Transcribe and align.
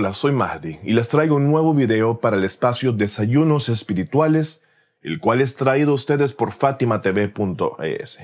Hola, 0.00 0.12
soy 0.12 0.30
Mahdi 0.30 0.78
y 0.84 0.92
les 0.92 1.08
traigo 1.08 1.34
un 1.34 1.50
nuevo 1.50 1.74
video 1.74 2.20
para 2.20 2.36
el 2.36 2.44
espacio 2.44 2.92
Desayunos 2.92 3.68
Espirituales, 3.68 4.62
el 5.02 5.18
cual 5.18 5.40
es 5.40 5.56
traído 5.56 5.90
a 5.90 5.94
ustedes 5.94 6.32
por 6.32 6.52
fatimatv.es. 6.52 8.20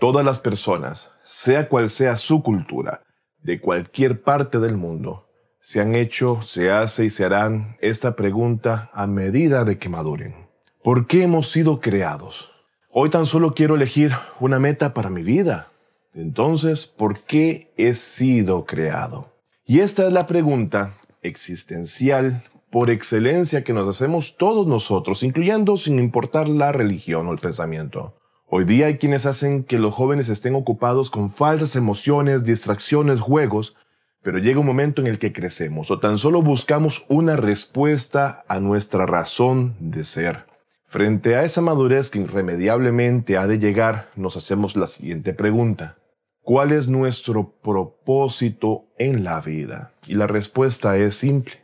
Todas 0.00 0.24
las 0.24 0.40
personas, 0.40 1.12
sea 1.22 1.68
cual 1.68 1.88
sea 1.88 2.16
su 2.16 2.42
cultura, 2.42 3.04
de 3.44 3.60
cualquier 3.60 4.22
parte 4.22 4.58
del 4.58 4.76
mundo, 4.76 5.28
se 5.60 5.82
han 5.82 5.94
hecho, 5.94 6.42
se 6.42 6.72
hace 6.72 7.04
y 7.04 7.10
se 7.10 7.24
harán 7.24 7.76
esta 7.80 8.16
pregunta 8.16 8.90
a 8.92 9.06
medida 9.06 9.64
de 9.64 9.78
que 9.78 9.88
maduren. 9.88 10.48
¿Por 10.82 11.06
qué 11.06 11.22
hemos 11.22 11.48
sido 11.52 11.78
creados? 11.78 12.53
Hoy 12.96 13.10
tan 13.10 13.26
solo 13.26 13.54
quiero 13.54 13.74
elegir 13.74 14.12
una 14.38 14.60
meta 14.60 14.94
para 14.94 15.10
mi 15.10 15.24
vida. 15.24 15.72
Entonces, 16.14 16.86
¿por 16.86 17.18
qué 17.18 17.72
he 17.76 17.92
sido 17.92 18.66
creado? 18.66 19.32
Y 19.66 19.80
esta 19.80 20.06
es 20.06 20.12
la 20.12 20.28
pregunta 20.28 20.94
existencial 21.20 22.44
por 22.70 22.90
excelencia 22.90 23.64
que 23.64 23.72
nos 23.72 23.88
hacemos 23.88 24.36
todos 24.36 24.68
nosotros, 24.68 25.24
incluyendo 25.24 25.76
sin 25.76 25.98
importar 25.98 26.48
la 26.48 26.70
religión 26.70 27.26
o 27.26 27.32
el 27.32 27.38
pensamiento. 27.38 28.14
Hoy 28.46 28.64
día 28.64 28.86
hay 28.86 28.98
quienes 28.98 29.26
hacen 29.26 29.64
que 29.64 29.80
los 29.80 29.92
jóvenes 29.92 30.28
estén 30.28 30.54
ocupados 30.54 31.10
con 31.10 31.32
falsas 31.32 31.74
emociones, 31.74 32.44
distracciones, 32.44 33.20
juegos, 33.20 33.74
pero 34.22 34.38
llega 34.38 34.60
un 34.60 34.66
momento 34.66 35.02
en 35.02 35.08
el 35.08 35.18
que 35.18 35.32
crecemos 35.32 35.90
o 35.90 35.98
tan 35.98 36.16
solo 36.16 36.42
buscamos 36.42 37.04
una 37.08 37.34
respuesta 37.34 38.44
a 38.46 38.60
nuestra 38.60 39.04
razón 39.04 39.74
de 39.80 40.04
ser. 40.04 40.53
Frente 40.94 41.34
a 41.34 41.42
esa 41.42 41.60
madurez 41.60 42.08
que 42.08 42.20
irremediablemente 42.20 43.36
ha 43.36 43.48
de 43.48 43.58
llegar, 43.58 44.10
nos 44.14 44.36
hacemos 44.36 44.76
la 44.76 44.86
siguiente 44.86 45.34
pregunta. 45.34 45.96
¿Cuál 46.40 46.70
es 46.70 46.86
nuestro 46.86 47.50
propósito 47.60 48.84
en 48.96 49.24
la 49.24 49.40
vida? 49.40 49.92
Y 50.06 50.14
la 50.14 50.28
respuesta 50.28 50.96
es 50.96 51.16
simple. 51.16 51.54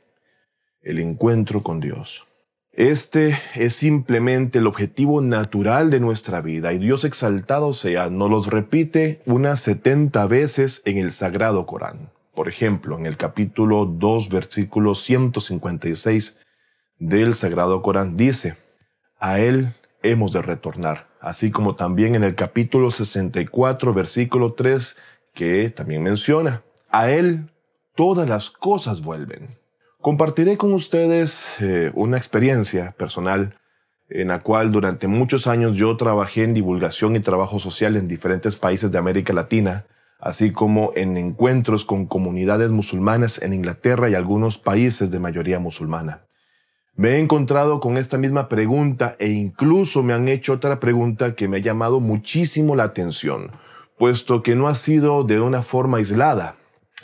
El 0.82 0.98
encuentro 0.98 1.62
con 1.62 1.78
Dios. 1.78 2.26
Este 2.72 3.38
es 3.54 3.76
simplemente 3.76 4.58
el 4.58 4.66
objetivo 4.66 5.20
natural 5.20 5.90
de 5.90 6.00
nuestra 6.00 6.40
vida 6.40 6.72
y 6.72 6.78
Dios 6.78 7.04
exaltado 7.04 7.72
sea, 7.72 8.10
nos 8.10 8.30
los 8.30 8.48
repite 8.48 9.22
unas 9.26 9.60
70 9.60 10.26
veces 10.26 10.82
en 10.84 10.98
el 10.98 11.12
Sagrado 11.12 11.66
Corán. 11.66 12.10
Por 12.34 12.48
ejemplo, 12.48 12.98
en 12.98 13.06
el 13.06 13.16
capítulo 13.16 13.86
2, 13.86 14.28
versículo 14.28 14.96
156 14.96 16.36
del 16.98 17.34
Sagrado 17.34 17.80
Corán 17.80 18.16
dice, 18.16 18.56
a 19.20 19.38
Él 19.38 19.74
hemos 20.02 20.32
de 20.32 20.42
retornar, 20.42 21.06
así 21.20 21.50
como 21.50 21.76
también 21.76 22.14
en 22.14 22.24
el 22.24 22.34
capítulo 22.34 22.90
64, 22.90 23.94
versículo 23.94 24.54
3, 24.54 24.96
que 25.34 25.70
también 25.70 26.02
menciona, 26.02 26.62
a 26.88 27.10
Él 27.10 27.50
todas 27.94 28.28
las 28.28 28.50
cosas 28.50 29.02
vuelven. 29.02 29.48
Compartiré 30.00 30.56
con 30.56 30.72
ustedes 30.72 31.56
eh, 31.60 31.92
una 31.94 32.16
experiencia 32.16 32.92
personal 32.92 33.54
en 34.08 34.28
la 34.28 34.42
cual 34.42 34.72
durante 34.72 35.06
muchos 35.06 35.46
años 35.46 35.76
yo 35.76 35.96
trabajé 35.96 36.42
en 36.42 36.54
divulgación 36.54 37.14
y 37.14 37.20
trabajo 37.20 37.58
social 37.58 37.96
en 37.96 38.08
diferentes 38.08 38.56
países 38.56 38.90
de 38.90 38.98
América 38.98 39.34
Latina, 39.34 39.84
así 40.18 40.50
como 40.50 40.92
en 40.96 41.18
encuentros 41.18 41.84
con 41.84 42.06
comunidades 42.06 42.70
musulmanas 42.70 43.40
en 43.40 43.52
Inglaterra 43.52 44.08
y 44.08 44.14
algunos 44.14 44.58
países 44.58 45.10
de 45.10 45.20
mayoría 45.20 45.58
musulmana. 45.58 46.22
Me 47.00 47.12
he 47.12 47.18
encontrado 47.18 47.80
con 47.80 47.96
esta 47.96 48.18
misma 48.18 48.50
pregunta 48.50 49.16
e 49.18 49.30
incluso 49.30 50.02
me 50.02 50.12
han 50.12 50.28
hecho 50.28 50.52
otra 50.52 50.80
pregunta 50.80 51.34
que 51.34 51.48
me 51.48 51.56
ha 51.56 51.60
llamado 51.60 51.98
muchísimo 51.98 52.76
la 52.76 52.82
atención, 52.82 53.52
puesto 53.96 54.42
que 54.42 54.54
no 54.54 54.68
ha 54.68 54.74
sido 54.74 55.24
de 55.24 55.40
una 55.40 55.62
forma 55.62 55.96
aislada. 55.96 56.56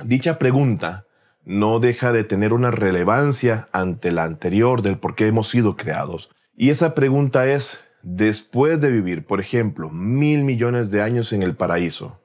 Dicha 0.04 0.38
pregunta 0.38 1.06
no 1.46 1.80
deja 1.80 2.12
de 2.12 2.24
tener 2.24 2.52
una 2.52 2.70
relevancia 2.70 3.68
ante 3.72 4.12
la 4.12 4.24
anterior 4.24 4.82
del 4.82 4.98
por 4.98 5.14
qué 5.14 5.28
hemos 5.28 5.48
sido 5.48 5.76
creados. 5.76 6.28
Y 6.54 6.68
esa 6.68 6.92
pregunta 6.92 7.46
es, 7.46 7.80
después 8.02 8.78
de 8.82 8.90
vivir, 8.90 9.24
por 9.24 9.40
ejemplo, 9.40 9.88
mil 9.88 10.44
millones 10.44 10.90
de 10.90 11.00
años 11.00 11.32
en 11.32 11.42
el 11.42 11.56
paraíso, 11.56 12.20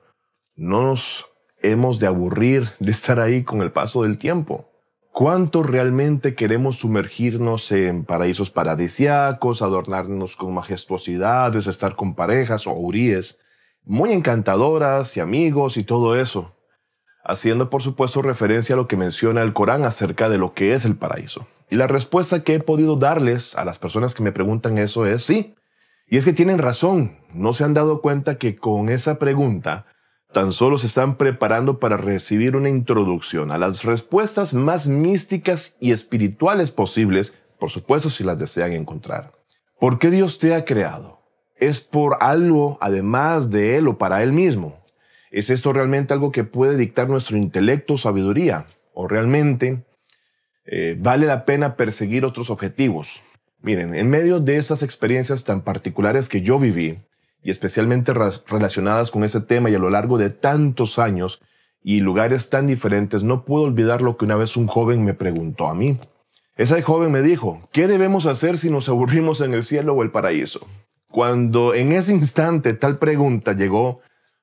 ¿no 0.57 0.81
nos 0.81 1.25
hemos 1.61 1.99
de 1.99 2.07
aburrir 2.07 2.67
de 2.81 2.91
estar 2.91 3.21
ahí 3.21 3.45
con 3.45 3.61
el 3.61 3.71
paso 3.71 4.03
del 4.03 4.17
tiempo? 4.17 4.70
¿Cuánto 5.13 5.61
realmente 5.61 6.35
queremos 6.35 6.77
sumergirnos 6.77 7.69
en 7.73 8.05
paraísos 8.05 8.49
paradisiacos, 8.49 9.61
adornarnos 9.61 10.37
con 10.37 10.53
majestuosidades, 10.53 11.67
estar 11.67 11.97
con 11.97 12.15
parejas 12.15 12.65
o 12.65 12.71
uríes 12.71 13.37
muy 13.83 14.13
encantadoras 14.13 15.17
y 15.17 15.19
amigos 15.19 15.75
y 15.75 15.83
todo 15.83 16.15
eso? 16.15 16.55
Haciendo 17.25 17.69
por 17.69 17.81
supuesto 17.81 18.21
referencia 18.21 18.73
a 18.73 18.77
lo 18.77 18.87
que 18.87 18.95
menciona 18.95 19.41
el 19.41 19.51
Corán 19.51 19.83
acerca 19.83 20.29
de 20.29 20.37
lo 20.37 20.53
que 20.53 20.73
es 20.73 20.85
el 20.85 20.95
paraíso. 20.95 21.45
Y 21.69 21.75
la 21.75 21.87
respuesta 21.87 22.45
que 22.45 22.55
he 22.55 22.59
podido 22.61 22.95
darles 22.95 23.55
a 23.55 23.65
las 23.65 23.79
personas 23.79 24.15
que 24.15 24.23
me 24.23 24.31
preguntan 24.31 24.77
eso 24.77 25.05
es 25.05 25.23
sí. 25.23 25.55
Y 26.07 26.17
es 26.17 26.25
que 26.25 26.33
tienen 26.33 26.57
razón, 26.57 27.17
no 27.33 27.51
se 27.51 27.65
han 27.65 27.73
dado 27.73 28.01
cuenta 28.01 28.37
que 28.37 28.55
con 28.55 28.87
esa 28.87 29.19
pregunta 29.19 29.85
tan 30.31 30.51
solo 30.51 30.77
se 30.77 30.87
están 30.87 31.17
preparando 31.17 31.79
para 31.79 31.97
recibir 31.97 32.55
una 32.55 32.69
introducción 32.69 33.51
a 33.51 33.57
las 33.57 33.83
respuestas 33.83 34.53
más 34.53 34.87
místicas 34.87 35.75
y 35.79 35.91
espirituales 35.91 36.71
posibles, 36.71 37.33
por 37.59 37.69
supuesto 37.69 38.09
si 38.09 38.23
las 38.23 38.39
desean 38.39 38.73
encontrar. 38.73 39.33
¿Por 39.79 39.99
qué 39.99 40.09
Dios 40.09 40.39
te 40.39 40.53
ha 40.53 40.63
creado? 40.65 41.21
¿Es 41.55 41.81
por 41.81 42.17
algo 42.21 42.77
además 42.81 43.49
de 43.49 43.77
Él 43.77 43.87
o 43.87 43.97
para 43.97 44.23
Él 44.23 44.31
mismo? 44.31 44.79
¿Es 45.31 45.49
esto 45.49 45.73
realmente 45.73 46.13
algo 46.13 46.31
que 46.31 46.43
puede 46.43 46.77
dictar 46.77 47.09
nuestro 47.09 47.37
intelecto 47.37 47.93
o 47.93 47.97
sabiduría? 47.97 48.65
¿O 48.93 49.07
realmente 49.07 49.83
eh, 50.65 50.97
vale 50.99 51.25
la 51.25 51.45
pena 51.45 51.75
perseguir 51.75 52.25
otros 52.25 52.49
objetivos? 52.49 53.21
Miren, 53.61 53.93
en 53.93 54.09
medio 54.09 54.39
de 54.39 54.57
esas 54.57 54.81
experiencias 54.81 55.43
tan 55.43 55.61
particulares 55.61 56.29
que 56.29 56.41
yo 56.41 56.57
viví, 56.57 56.97
y 57.43 57.51
especialmente 57.51 58.13
relacionadas 58.13 59.11
con 59.11 59.23
ese 59.23 59.41
tema 59.41 59.69
y 59.69 59.75
a 59.75 59.79
lo 59.79 59.89
largo 59.89 60.17
de 60.17 60.29
tantos 60.29 60.99
años 60.99 61.41
y 61.83 61.99
lugares 61.99 62.49
tan 62.49 62.67
diferentes, 62.67 63.23
no 63.23 63.43
puedo 63.43 63.63
olvidar 63.63 64.01
lo 64.01 64.17
que 64.17 64.25
una 64.25 64.35
vez 64.35 64.55
un 64.55 64.67
joven 64.67 65.03
me 65.03 65.13
preguntó 65.13 65.67
a 65.67 65.73
mí. 65.73 65.99
Ese 66.55 66.81
joven 66.83 67.11
me 67.11 67.21
dijo, 67.21 67.67
¿qué 67.71 67.87
debemos 67.87 68.27
hacer 68.27 68.57
si 68.57 68.69
nos 68.69 68.87
aburrimos 68.89 69.41
en 69.41 69.53
el 69.53 69.63
cielo 69.63 69.93
o 69.93 70.03
el 70.03 70.11
paraíso? 70.11 70.59
Cuando 71.07 71.73
en 71.73 71.91
ese 71.91 72.13
instante 72.13 72.73
tal 72.73 72.97
pregunta 72.97 73.53
llegó, 73.53 73.99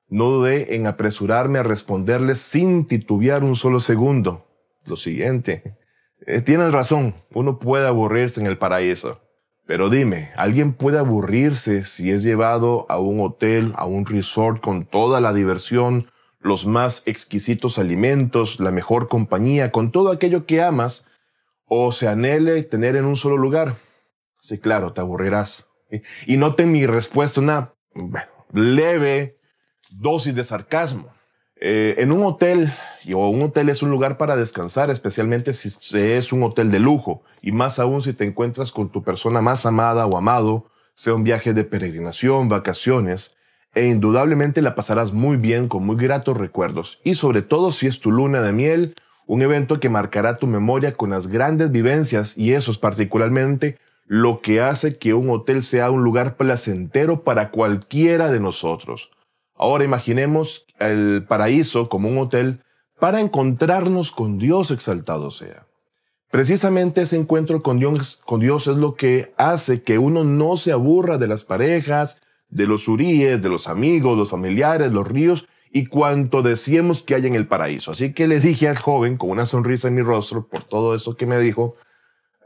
no 0.09 0.25
dudé 0.25 0.75
en 0.75 0.87
apresurarme 0.87 1.59
a 1.59 1.63
responderle 1.63 2.35
sin 2.35 2.85
titubear 2.85 3.43
un 3.43 3.55
solo 3.55 3.79
segundo. 3.79 4.47
Lo 4.87 4.97
siguiente, 4.97 5.77
eh, 6.25 6.41
tienes 6.41 6.73
razón, 6.73 7.13
uno 7.33 7.59
puede 7.59 7.87
aburrirse 7.87 8.41
en 8.41 8.47
el 8.47 8.57
paraíso. 8.57 9.21
Pero 9.69 9.91
dime, 9.91 10.31
¿alguien 10.35 10.73
puede 10.73 10.97
aburrirse 10.97 11.83
si 11.83 12.09
es 12.09 12.23
llevado 12.23 12.87
a 12.89 12.97
un 12.97 13.21
hotel, 13.21 13.71
a 13.75 13.85
un 13.85 14.07
resort 14.07 14.59
con 14.61 14.81
toda 14.81 15.21
la 15.21 15.31
diversión, 15.31 16.07
los 16.39 16.65
más 16.65 17.03
exquisitos 17.05 17.77
alimentos, 17.77 18.59
la 18.59 18.71
mejor 18.71 19.07
compañía, 19.07 19.71
con 19.71 19.91
todo 19.91 20.11
aquello 20.11 20.47
que 20.47 20.63
amas, 20.63 21.05
o 21.65 21.91
se 21.91 22.07
anhele 22.07 22.63
tener 22.63 22.95
en 22.95 23.05
un 23.05 23.15
solo 23.15 23.37
lugar? 23.37 23.75
Sí, 24.39 24.57
claro, 24.57 24.91
te 24.93 25.01
aburrirás. 25.01 25.67
Y 26.25 26.37
note 26.37 26.65
mi 26.65 26.87
respuesta 26.87 27.39
una 27.39 27.75
leve 28.51 29.37
dosis 29.91 30.33
de 30.33 30.45
sarcasmo. 30.45 31.13
Eh, 31.61 31.95
en 31.97 32.13
un 32.13 32.23
hotel, 32.23 32.73
o 33.13 33.29
un 33.29 33.41
hotel 33.41 33.67
es 33.67 33.83
un 33.83 33.89
lugar 33.89 34.17
para 34.17 34.37
descansar, 34.37 34.89
especialmente 34.89 35.51
si 35.51 35.69
es 35.99 36.31
un 36.31 36.43
hotel 36.43 36.71
de 36.71 36.79
lujo, 36.79 37.21
y 37.41 37.51
más 37.51 37.79
aún 37.79 38.01
si 38.01 38.13
te 38.13 38.23
encuentras 38.23 38.71
con 38.71 38.87
tu 38.89 39.03
persona 39.03 39.41
más 39.41 39.65
amada 39.65 40.05
o 40.05 40.17
amado, 40.17 40.67
sea 40.93 41.15
un 41.15 41.25
viaje 41.25 41.53
de 41.53 41.65
peregrinación, 41.65 42.47
vacaciones, 42.47 43.35
e 43.75 43.87
indudablemente 43.87 44.61
la 44.61 44.73
pasarás 44.73 45.11
muy 45.11 45.35
bien 45.35 45.67
con 45.67 45.85
muy 45.85 45.97
gratos 45.97 46.37
recuerdos, 46.37 47.01
y 47.03 47.15
sobre 47.15 47.41
todo 47.41 47.71
si 47.71 47.87
es 47.87 47.99
tu 47.99 48.09
luna 48.11 48.41
de 48.41 48.53
miel, 48.53 48.95
un 49.27 49.41
evento 49.41 49.81
que 49.81 49.89
marcará 49.89 50.37
tu 50.37 50.47
memoria 50.47 50.93
con 50.93 51.09
las 51.09 51.27
grandes 51.27 51.71
vivencias, 51.71 52.37
y 52.37 52.53
eso 52.53 52.71
es 52.71 52.77
particularmente 52.77 53.77
lo 54.07 54.39
que 54.39 54.61
hace 54.61 54.97
que 54.97 55.13
un 55.13 55.29
hotel 55.29 55.61
sea 55.61 55.91
un 55.91 56.03
lugar 56.03 56.37
placentero 56.37 57.23
para 57.23 57.51
cualquiera 57.51 58.31
de 58.31 58.39
nosotros. 58.39 59.11
Ahora 59.59 59.83
imaginemos 59.83 60.65
el 60.79 61.25
paraíso 61.27 61.89
como 61.89 62.07
un 62.07 62.17
hotel 62.17 62.63
para 62.97 63.19
encontrarnos 63.19 64.11
con 64.11 64.39
Dios 64.39 64.71
exaltado 64.71 65.31
sea. 65.31 65.65
Precisamente 66.31 67.01
ese 67.01 67.17
encuentro 67.17 67.61
con 67.61 67.77
Dios, 67.77 68.67
es 68.67 68.77
lo 68.77 68.95
que 68.95 69.33
hace 69.35 69.83
que 69.83 69.97
uno 69.97 70.23
no 70.23 70.55
se 70.55 70.71
aburra 70.71 71.17
de 71.17 71.27
las 71.27 71.43
parejas, 71.43 72.21
de 72.49 72.67
los 72.67 72.87
uríes, 72.87 73.41
de 73.41 73.49
los 73.49 73.67
amigos, 73.67 74.17
los 74.17 74.29
familiares, 74.29 74.93
los 74.93 75.05
ríos 75.05 75.47
y 75.71 75.87
cuanto 75.87 76.41
decíamos 76.41 77.03
que 77.03 77.15
hay 77.15 77.27
en 77.27 77.35
el 77.35 77.45
paraíso. 77.45 77.91
Así 77.91 78.13
que 78.13 78.27
le 78.27 78.39
dije 78.39 78.69
al 78.69 78.77
joven, 78.77 79.17
con 79.17 79.29
una 79.29 79.45
sonrisa 79.45 79.89
en 79.89 79.95
mi 79.95 80.01
rostro, 80.01 80.47
por 80.47 80.63
todo 80.63 80.95
eso 80.95 81.17
que 81.17 81.25
me 81.25 81.37
dijo, 81.37 81.75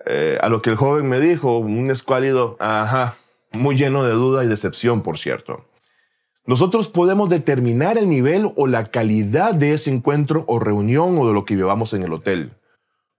eh, 0.08 0.40
a 0.42 0.50
lo 0.50 0.64
que 0.64 0.72
el 0.72 0.78
joven 0.78 1.08
me 1.08 1.20
dijo, 1.20 1.60
un 1.60 1.92
escuálido, 1.92 2.58
ajá, 2.60 3.16
muy 3.52 3.76
lleno 3.76 4.04
de 4.04 4.14
duda 4.14 4.44
y 4.44 4.48
decepción, 4.48 5.04
por 5.04 5.20
cierto. 5.20 5.64
Nosotros 6.46 6.90
podemos 6.90 7.30
determinar 7.30 7.98
el 7.98 8.10
nivel 8.10 8.52
o 8.58 8.68
la 8.68 8.92
calidad 8.92 9.54
de 9.54 9.74
ese 9.74 9.90
encuentro 9.90 10.44
o 10.48 10.60
reunión 10.60 11.18
o 11.18 11.28
de 11.28 11.34
lo 11.34 11.46
que 11.46 11.56
llevamos 11.56 11.94
en 11.94 12.04
el 12.04 12.12
hotel. 12.12 12.52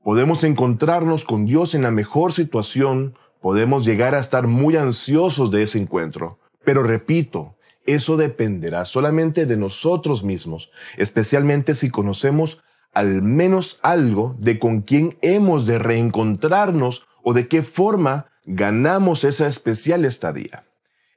Podemos 0.02 0.44
encontrarnos 0.44 1.24
con 1.24 1.46
Dios 1.46 1.74
en 1.74 1.82
la 1.82 1.90
mejor 1.90 2.34
situación, 2.34 3.16
podemos 3.40 3.86
llegar 3.86 4.14
a 4.14 4.18
estar 4.18 4.46
muy 4.46 4.76
ansiosos 4.76 5.50
de 5.50 5.62
ese 5.62 5.78
encuentro. 5.78 6.38
Pero 6.66 6.82
repito, 6.82 7.56
eso 7.86 8.18
dependerá 8.18 8.84
solamente 8.84 9.46
de 9.46 9.56
nosotros 9.56 10.22
mismos, 10.22 10.70
especialmente 10.98 11.74
si 11.74 11.88
conocemos 11.88 12.62
al 12.92 13.22
menos 13.22 13.80
algo 13.82 14.36
de 14.38 14.58
con 14.58 14.82
quién 14.82 15.16
hemos 15.22 15.64
de 15.64 15.78
reencontrarnos 15.78 17.06
o 17.22 17.32
de 17.32 17.48
qué 17.48 17.62
forma 17.62 18.26
ganamos 18.44 19.24
esa 19.24 19.46
especial 19.46 20.04
estadía. 20.04 20.64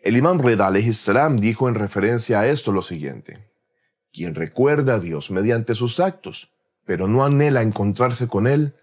El 0.07 0.15
imán 0.15 0.39
Reda 0.39 0.71
salam 0.93 1.35
dijo 1.35 1.67
en 1.67 1.75
referencia 1.75 2.39
a 2.39 2.47
esto 2.47 2.71
lo 2.71 2.81
siguiente. 2.81 3.45
Quien 4.13 4.35
recuerda 4.35 4.93
a 4.93 4.99
Dios 5.01 5.31
mediante 5.31 5.75
sus 5.75 5.99
actos, 5.99 6.49
pero 6.85 7.09
no 7.09 7.25
anhela 7.25 7.61
encontrarse 7.61 8.29
con 8.29 8.47
Él, 8.47 8.73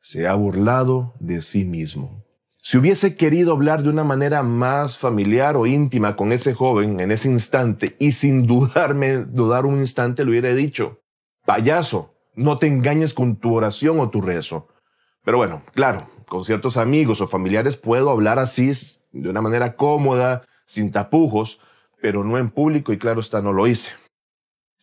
se 0.00 0.28
ha 0.28 0.34
burlado 0.36 1.14
de 1.18 1.42
sí 1.42 1.64
mismo. 1.64 2.24
Si 2.62 2.78
hubiese 2.78 3.16
querido 3.16 3.50
hablar 3.54 3.82
de 3.82 3.88
una 3.88 4.04
manera 4.04 4.44
más 4.44 4.98
familiar 4.98 5.56
o 5.56 5.66
íntima 5.66 6.14
con 6.14 6.30
ese 6.30 6.54
joven 6.54 7.00
en 7.00 7.10
ese 7.10 7.28
instante 7.28 7.96
y 7.98 8.12
sin 8.12 8.46
dudarme, 8.46 9.16
dudar 9.16 9.66
un 9.66 9.80
instante 9.80 10.24
le 10.24 10.30
hubiera 10.30 10.54
dicho, 10.54 11.00
payaso, 11.44 12.14
no 12.36 12.54
te 12.54 12.68
engañes 12.68 13.14
con 13.14 13.34
tu 13.34 13.52
oración 13.52 13.98
o 13.98 14.10
tu 14.10 14.20
rezo. 14.20 14.68
Pero 15.24 15.38
bueno, 15.38 15.64
claro, 15.74 16.08
con 16.28 16.44
ciertos 16.44 16.76
amigos 16.76 17.20
o 17.20 17.26
familiares 17.26 17.76
puedo 17.76 18.10
hablar 18.10 18.38
así 18.38 18.70
de 19.10 19.28
una 19.28 19.42
manera 19.42 19.74
cómoda, 19.74 20.42
sin 20.68 20.92
tapujos, 20.92 21.58
pero 22.00 22.22
no 22.22 22.38
en 22.38 22.50
público 22.50 22.92
y 22.92 22.98
claro 22.98 23.20
está, 23.20 23.42
no 23.42 23.52
lo 23.52 23.66
hice. 23.66 23.88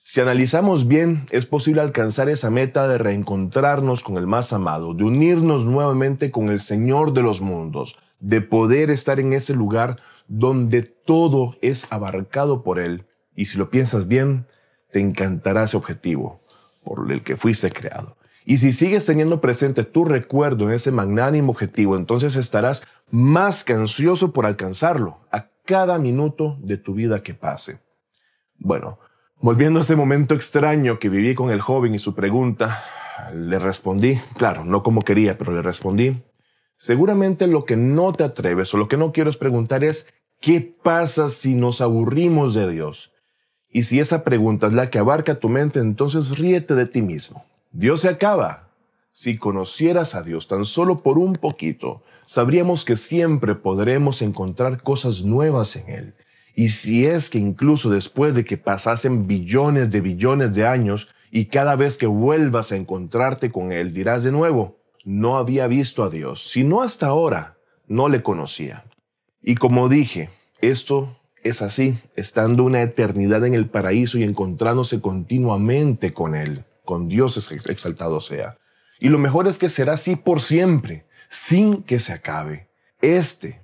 Si 0.04 0.20
analizamos 0.20 0.88
bien, 0.88 1.26
es 1.30 1.46
posible 1.46 1.82
alcanzar 1.82 2.28
esa 2.28 2.50
meta 2.50 2.88
de 2.88 2.98
reencontrarnos 2.98 4.04
con 4.04 4.18
el 4.18 4.28
más 4.28 4.52
amado, 4.52 4.94
de 4.94 5.04
unirnos 5.04 5.66
nuevamente 5.66 6.32
con 6.32 6.50
el 6.50 6.60
Señor 6.60 7.14
de 7.14 7.22
los 7.22 7.40
mundos, 7.40 7.96
de 8.20 8.42
poder 8.42 8.90
estar 8.90 9.20
en 9.20 9.34
ese 9.34 9.54
lugar 9.54 10.00
donde 10.28 10.82
todo 10.82 11.56
es 11.62 11.92
abarcado 11.92 12.62
por 12.62 12.80
Él. 12.80 13.06
Y 13.36 13.46
si 13.46 13.58
lo 13.58 13.70
piensas 13.70 14.08
bien, 14.08 14.46
te 14.92 15.00
encantará 15.00 15.64
ese 15.64 15.78
objetivo 15.78 16.40
por 16.84 17.12
el 17.12 17.24
que 17.24 17.38
fuiste 17.38 17.72
creado. 17.72 18.18
Y 18.44 18.58
si 18.58 18.72
sigues 18.72 19.06
teniendo 19.06 19.42
presente 19.42 19.84
tu 19.84 20.06
recuerdo 20.06 20.66
en 20.66 20.76
ese 20.76 20.92
magnánimo 20.92 21.52
objetivo, 21.52 21.96
entonces 21.96 22.36
estarás 22.36 22.84
más 23.10 23.64
que 23.64 23.74
ansioso 23.74 24.34
por 24.34 24.46
alcanzarlo 24.46 25.20
cada 25.66 26.00
minuto 26.00 26.58
de 26.62 26.78
tu 26.78 26.94
vida 26.94 27.24
que 27.24 27.34
pase. 27.34 27.80
Bueno, 28.58 29.00
volviendo 29.42 29.80
a 29.80 29.82
ese 29.82 29.96
momento 29.96 30.34
extraño 30.36 31.00
que 31.00 31.10
viví 31.10 31.36
con 31.36 31.52
el 31.52 31.62
joven 31.62 31.96
y 31.96 32.00
su 32.00 32.14
pregunta, 32.14 32.84
le 33.34 33.60
respondí, 33.60 34.20
claro, 34.38 34.64
no 34.64 34.84
como 34.84 35.02
quería, 35.02 35.38
pero 35.38 35.52
le 35.52 35.62
respondí, 35.62 36.24
seguramente 36.78 37.48
lo 37.48 37.66
que 37.66 37.76
no 37.76 38.12
te 38.12 38.24
atreves 38.24 38.74
o 38.74 38.78
lo 38.78 38.88
que 38.88 38.98
no 38.98 39.12
quiero 39.12 39.30
es 39.30 39.38
preguntar 39.38 39.84
es, 39.84 40.08
¿qué 40.40 40.62
pasa 40.62 41.30
si 41.30 41.56
nos 41.56 41.82
aburrimos 41.82 42.54
de 42.54 42.70
Dios? 42.70 43.12
Y 43.70 43.84
si 43.84 44.00
esa 44.00 44.24
pregunta 44.24 44.68
es 44.68 44.74
la 44.74 44.90
que 44.90 45.00
abarca 45.00 45.40
tu 45.40 45.50
mente, 45.50 45.80
entonces 45.80 46.38
ríete 46.38 46.76
de 46.76 46.86
ti 46.86 47.02
mismo. 47.02 47.46
Dios 47.72 48.02
se 48.02 48.10
acaba. 48.10 48.65
Si 49.18 49.38
conocieras 49.38 50.14
a 50.14 50.24
Dios 50.24 50.50
tan 50.50 50.66
solo 50.66 50.98
por 50.98 51.18
un 51.18 51.32
poquito, 51.32 52.04
sabríamos 52.26 52.84
que 52.84 52.98
siempre 52.98 53.56
podremos 53.56 54.22
encontrar 54.22 54.84
cosas 54.84 55.24
nuevas 55.24 55.78
en 55.78 55.90
Él. 55.90 56.14
Y 56.54 56.72
si 56.72 57.06
es 57.06 57.30
que 57.30 57.40
incluso 57.40 57.90
después 57.90 58.36
de 58.36 58.44
que 58.44 58.58
pasasen 58.58 59.26
billones 59.26 59.90
de 59.90 60.02
billones 60.02 60.54
de 60.54 60.68
años 60.68 61.08
y 61.32 61.46
cada 61.46 61.78
vez 61.78 61.98
que 61.98 62.08
vuelvas 62.08 62.74
a 62.74 62.76
encontrarte 62.76 63.54
con 63.54 63.72
Él 63.72 63.94
dirás 63.94 64.26
de 64.26 64.34
nuevo, 64.34 64.76
no 65.06 65.38
había 65.38 65.68
visto 65.68 66.04
a 66.04 66.10
Dios, 66.10 66.50
sino 66.50 66.82
hasta 66.82 67.08
ahora 67.08 67.56
no 67.88 68.10
le 68.10 68.22
conocía. 68.22 68.84
Y 69.42 69.56
como 69.56 69.88
dije, 69.88 70.30
esto 70.60 71.18
es 71.42 71.62
así, 71.62 71.98
estando 72.18 72.66
una 72.66 72.82
eternidad 72.82 73.46
en 73.46 73.54
el 73.54 73.70
paraíso 73.70 74.18
y 74.18 74.24
encontrándose 74.24 75.00
continuamente 75.00 76.12
con 76.12 76.36
Él, 76.36 76.66
con 76.84 77.08
Dios 77.08 77.50
exaltado 77.66 78.20
sea. 78.20 78.58
Y 79.00 79.10
lo 79.10 79.18
mejor 79.18 79.48
es 79.48 79.58
que 79.58 79.70
será 79.70 79.94
así 79.94 80.16
por 80.16 80.42
siempre, 80.42 81.06
sin 81.30 81.84
que 81.84 82.00
se 82.00 82.14
acabe. 82.14 82.68
Este, 83.02 83.62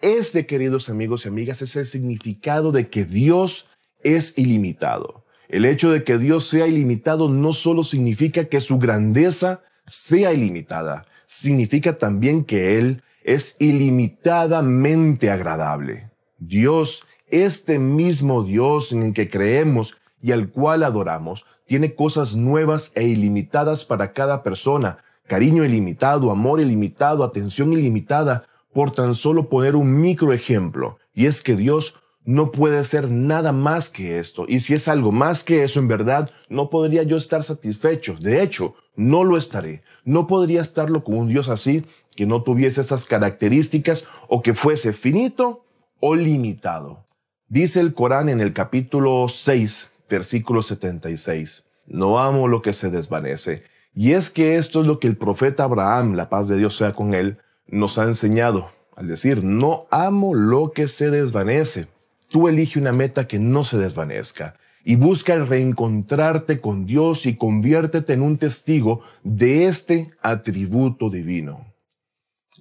este, 0.00 0.46
queridos 0.46 0.88
amigos 0.88 1.24
y 1.24 1.28
amigas, 1.28 1.62
es 1.62 1.76
el 1.76 1.86
significado 1.86 2.72
de 2.72 2.88
que 2.88 3.04
Dios 3.04 3.66
es 4.02 4.34
ilimitado. 4.36 5.24
El 5.48 5.64
hecho 5.64 5.90
de 5.90 6.04
que 6.04 6.18
Dios 6.18 6.48
sea 6.48 6.66
ilimitado 6.66 7.28
no 7.28 7.52
solo 7.52 7.82
significa 7.82 8.44
que 8.44 8.60
su 8.60 8.78
grandeza 8.78 9.62
sea 9.86 10.32
ilimitada, 10.32 11.06
significa 11.26 11.98
también 11.98 12.44
que 12.44 12.78
Él 12.78 13.02
es 13.22 13.56
ilimitadamente 13.58 15.30
agradable. 15.30 16.10
Dios 16.38 17.04
este 17.34 17.78
mismo 17.78 18.44
Dios 18.44 18.92
en 18.92 19.02
el 19.02 19.12
que 19.14 19.28
creemos 19.28 19.96
y 20.24 20.32
al 20.32 20.48
cual 20.48 20.84
adoramos 20.84 21.44
tiene 21.66 21.94
cosas 21.94 22.34
nuevas 22.34 22.92
e 22.94 23.06
ilimitadas 23.06 23.84
para 23.84 24.14
cada 24.14 24.42
persona, 24.42 24.96
cariño 25.26 25.66
ilimitado, 25.66 26.30
amor 26.30 26.62
ilimitado, 26.62 27.24
atención 27.24 27.74
ilimitada, 27.74 28.44
por 28.72 28.90
tan 28.90 29.14
solo 29.14 29.50
poner 29.50 29.76
un 29.76 30.00
micro 30.00 30.32
ejemplo. 30.32 30.96
Y 31.12 31.26
es 31.26 31.42
que 31.42 31.56
Dios 31.56 31.96
no 32.24 32.52
puede 32.52 32.82
ser 32.84 33.10
nada 33.10 33.52
más 33.52 33.90
que 33.90 34.18
esto. 34.18 34.46
Y 34.48 34.60
si 34.60 34.72
es 34.72 34.88
algo 34.88 35.12
más 35.12 35.44
que 35.44 35.62
eso, 35.62 35.78
en 35.78 35.88
verdad, 35.88 36.30
no 36.48 36.70
podría 36.70 37.02
yo 37.02 37.18
estar 37.18 37.42
satisfecho. 37.42 38.16
De 38.18 38.42
hecho, 38.42 38.74
no 38.96 39.24
lo 39.24 39.36
estaré. 39.36 39.82
No 40.06 40.26
podría 40.26 40.62
estarlo 40.62 41.04
con 41.04 41.18
un 41.18 41.28
Dios 41.28 41.50
así 41.50 41.82
que 42.16 42.24
no 42.24 42.42
tuviese 42.42 42.80
esas 42.80 43.04
características 43.04 44.06
o 44.28 44.40
que 44.40 44.54
fuese 44.54 44.94
finito 44.94 45.66
o 46.00 46.14
limitado. 46.14 47.04
Dice 47.48 47.80
el 47.80 47.92
Corán 47.92 48.30
en 48.30 48.40
el 48.40 48.54
capítulo 48.54 49.28
6, 49.28 49.90
versículo 50.08 50.62
76, 50.62 51.64
no 51.86 52.18
amo 52.18 52.48
lo 52.48 52.62
que 52.62 52.72
se 52.72 52.90
desvanece. 52.90 53.62
Y 53.94 54.12
es 54.12 54.30
que 54.30 54.56
esto 54.56 54.80
es 54.80 54.86
lo 54.86 54.98
que 54.98 55.06
el 55.06 55.16
profeta 55.16 55.64
Abraham, 55.64 56.14
la 56.14 56.28
paz 56.28 56.48
de 56.48 56.56
Dios 56.56 56.76
sea 56.76 56.92
con 56.92 57.14
él, 57.14 57.38
nos 57.66 57.98
ha 57.98 58.04
enseñado, 58.04 58.70
al 58.96 59.08
decir, 59.08 59.44
no 59.44 59.86
amo 59.90 60.34
lo 60.34 60.72
que 60.72 60.88
se 60.88 61.10
desvanece. 61.10 61.86
Tú 62.28 62.48
elige 62.48 62.78
una 62.78 62.92
meta 62.92 63.26
que 63.26 63.38
no 63.38 63.64
se 63.64 63.78
desvanezca 63.78 64.56
y 64.84 64.96
busca 64.96 65.34
el 65.34 65.46
reencontrarte 65.46 66.60
con 66.60 66.86
Dios 66.86 67.26
y 67.26 67.36
conviértete 67.36 68.12
en 68.12 68.22
un 68.22 68.36
testigo 68.36 69.00
de 69.22 69.66
este 69.66 70.10
atributo 70.20 71.08
divino. 71.08 71.64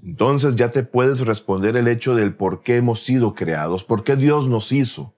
Entonces 0.01 0.55
ya 0.55 0.69
te 0.69 0.83
puedes 0.83 1.19
responder 1.19 1.75
el 1.77 1.87
hecho 1.87 2.15
del 2.15 2.33
por 2.33 2.63
qué 2.63 2.77
hemos 2.77 3.03
sido 3.03 3.35
creados, 3.35 3.83
por 3.83 4.03
qué 4.03 4.15
Dios 4.15 4.47
nos 4.47 4.71
hizo. 4.71 5.13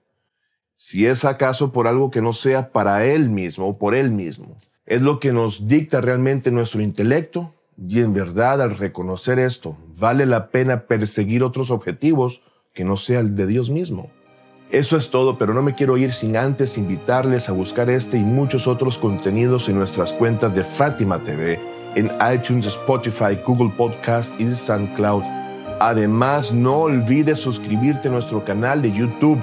Si 0.78 1.06
es 1.06 1.24
acaso 1.24 1.72
por 1.72 1.86
algo 1.86 2.10
que 2.10 2.20
no 2.20 2.34
sea 2.34 2.70
para 2.70 3.06
Él 3.06 3.30
mismo 3.30 3.68
o 3.68 3.78
por 3.78 3.94
Él 3.94 4.10
mismo. 4.10 4.54
Es 4.84 5.00
lo 5.00 5.20
que 5.20 5.32
nos 5.32 5.66
dicta 5.66 6.02
realmente 6.02 6.50
nuestro 6.50 6.82
intelecto 6.82 7.54
y 7.78 8.00
en 8.00 8.12
verdad 8.12 8.60
al 8.60 8.76
reconocer 8.76 9.38
esto, 9.38 9.76
vale 9.96 10.26
la 10.26 10.50
pena 10.50 10.82
perseguir 10.82 11.42
otros 11.42 11.70
objetivos 11.70 12.42
que 12.74 12.84
no 12.84 12.96
sea 12.98 13.20
el 13.20 13.34
de 13.34 13.46
Dios 13.46 13.70
mismo. 13.70 14.10
Eso 14.70 14.98
es 14.98 15.10
todo, 15.10 15.38
pero 15.38 15.54
no 15.54 15.62
me 15.62 15.74
quiero 15.74 15.96
ir 15.96 16.12
sin 16.12 16.36
antes 16.36 16.76
invitarles 16.76 17.48
a 17.48 17.52
buscar 17.52 17.88
este 17.88 18.18
y 18.18 18.22
muchos 18.22 18.66
otros 18.66 18.98
contenidos 18.98 19.68
en 19.70 19.76
nuestras 19.76 20.12
cuentas 20.12 20.54
de 20.54 20.62
Fátima 20.62 21.18
TV 21.20 21.58
en 21.94 22.10
iTunes, 22.32 22.66
Spotify, 22.66 23.38
Google 23.46 23.72
Podcast 23.76 24.38
y 24.38 24.54
SoundCloud. 24.54 25.22
Además, 25.80 26.52
no 26.52 26.80
olvides 26.80 27.38
suscribirte 27.38 28.08
a 28.08 28.10
nuestro 28.10 28.44
canal 28.44 28.82
de 28.82 28.92
YouTube. 28.92 29.40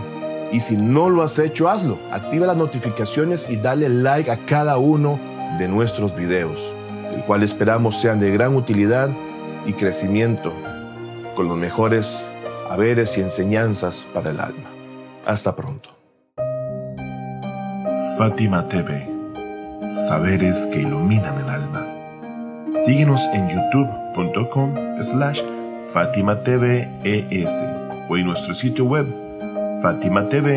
Y 0.53 0.61
si 0.61 0.77
no 0.77 1.09
lo 1.09 1.23
has 1.23 1.39
hecho, 1.39 1.67
hazlo. 1.67 1.97
Activa 2.11 2.45
las 2.45 2.55
notificaciones 2.55 3.49
y 3.49 3.57
dale 3.57 3.89
like 3.89 4.29
a 4.29 4.37
cada 4.45 4.77
uno 4.77 5.19
de 5.57 5.67
nuestros 5.67 6.15
videos, 6.15 6.71
el 7.11 7.23
cual 7.23 7.41
esperamos 7.41 7.99
sean 7.99 8.19
de 8.19 8.29
gran 8.29 8.55
utilidad 8.55 9.09
y 9.65 9.73
crecimiento, 9.73 10.53
con 11.35 11.47
los 11.47 11.57
mejores 11.57 12.23
haberes 12.69 13.17
y 13.17 13.21
enseñanzas 13.21 14.05
para 14.13 14.29
el 14.29 14.39
alma. 14.39 14.69
Hasta 15.25 15.55
pronto. 15.55 15.89
Fátima 18.15 18.67
TV. 18.67 19.09
Saberes 20.07 20.67
que 20.67 20.81
iluminan 20.81 21.35
el 21.41 21.49
alma. 21.49 21.87
Síguenos 22.85 23.23
en 23.33 23.49
youtube.com 23.49 25.01
slash 25.01 25.41
FatimaTVES 25.93 27.63
o 28.07 28.17
en 28.17 28.25
nuestro 28.25 28.53
sitio 28.53 28.85
web 28.85 29.22
fatimatv.es. 29.83 30.53